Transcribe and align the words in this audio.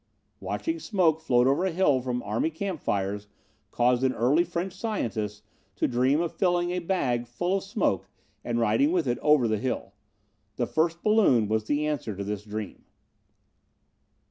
"Watching 0.39 0.79
smoke 0.79 1.19
float 1.21 1.45
over 1.45 1.63
a 1.65 1.69
hill 1.71 2.01
from 2.01 2.23
army 2.23 2.49
camp 2.49 2.81
fires 2.81 3.27
caused 3.69 4.03
an 4.03 4.13
early 4.13 4.43
French 4.43 4.73
scientist 4.73 5.43
to 5.75 5.87
dream 5.87 6.19
of 6.21 6.33
filling 6.33 6.71
a 6.71 6.79
bag 6.79 7.27
full 7.27 7.57
of 7.57 7.63
smoke 7.63 8.09
and 8.43 8.59
riding 8.59 8.91
with 8.91 9.05
it 9.07 9.19
over 9.19 9.47
the 9.47 9.59
hill. 9.59 9.93
The 10.55 10.65
first 10.65 11.03
balloon 11.03 11.47
was 11.47 11.65
the 11.65 11.85
answer 11.85 12.15
to 12.15 12.23
this 12.23 12.43
dream. 12.43 12.83